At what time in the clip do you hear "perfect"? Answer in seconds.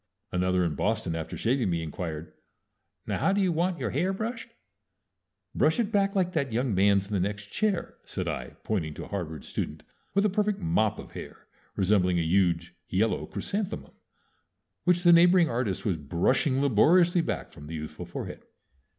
10.29-10.57